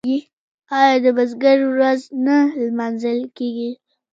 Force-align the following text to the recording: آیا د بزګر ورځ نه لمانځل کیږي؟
آیا 0.79 0.95
د 1.03 1.05
بزګر 1.17 1.59
ورځ 1.73 2.01
نه 2.25 2.37
لمانځل 2.65 3.19
کیږي؟ 3.37 3.71